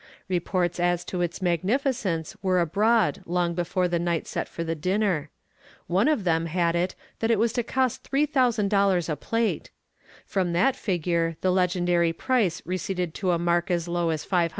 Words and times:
Reports 0.27 0.79
as 0.79 1.05
to 1.05 1.21
its 1.21 1.43
magnificence 1.43 2.35
were 2.41 2.59
abroad 2.59 3.21
long 3.27 3.53
before 3.53 3.87
the 3.87 3.99
night 3.99 4.25
set 4.25 4.47
for 4.49 4.63
the 4.63 4.73
dinner. 4.73 5.29
One 5.85 6.07
of 6.07 6.23
them 6.23 6.47
had 6.47 6.75
it 6.75 6.95
that 7.19 7.29
it 7.29 7.37
was 7.37 7.53
to 7.53 7.61
cost 7.61 8.09
$3,000 8.11 9.09
a 9.09 9.15
plate. 9.15 9.69
From 10.25 10.53
that 10.53 10.75
figure 10.75 11.37
the 11.41 11.51
legendary 11.51 12.13
price 12.13 12.63
receded 12.65 13.13
to 13.13 13.29
a 13.29 13.37
mark 13.37 13.69
as 13.69 13.87
low 13.87 14.09
as 14.09 14.25
$500. 14.25 14.49